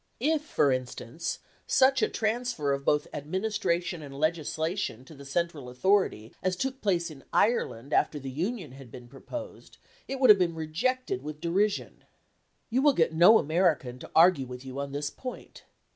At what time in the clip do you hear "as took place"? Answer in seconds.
6.41-7.11